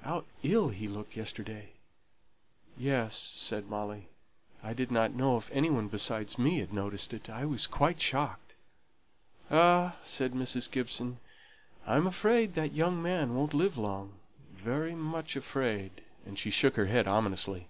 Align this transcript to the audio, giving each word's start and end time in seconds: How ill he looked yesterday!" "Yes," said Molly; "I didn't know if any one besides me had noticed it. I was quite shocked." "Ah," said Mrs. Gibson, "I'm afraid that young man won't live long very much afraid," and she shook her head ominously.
How 0.00 0.24
ill 0.42 0.70
he 0.70 0.88
looked 0.88 1.18
yesterday!" 1.18 1.74
"Yes," 2.78 3.14
said 3.14 3.68
Molly; 3.68 4.08
"I 4.62 4.72
didn't 4.72 5.14
know 5.14 5.36
if 5.36 5.50
any 5.50 5.68
one 5.68 5.88
besides 5.88 6.38
me 6.38 6.60
had 6.60 6.72
noticed 6.72 7.12
it. 7.12 7.28
I 7.28 7.44
was 7.44 7.66
quite 7.66 8.00
shocked." 8.00 8.54
"Ah," 9.50 9.98
said 10.02 10.32
Mrs. 10.32 10.70
Gibson, 10.70 11.18
"I'm 11.86 12.06
afraid 12.06 12.54
that 12.54 12.72
young 12.72 13.02
man 13.02 13.34
won't 13.34 13.52
live 13.52 13.76
long 13.76 14.14
very 14.50 14.94
much 14.94 15.36
afraid," 15.36 16.00
and 16.24 16.38
she 16.38 16.48
shook 16.48 16.76
her 16.76 16.86
head 16.86 17.06
ominously. 17.06 17.68